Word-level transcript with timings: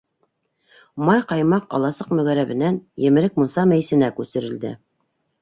Май-ҡаймаҡ 1.09 1.67
аласыҡ 1.79 2.09
мөгәрәбенән 2.21 2.81
емерек 3.09 3.39
мунса 3.43 3.67
мейесенә 3.75 4.11
күсерелде. 4.19 4.75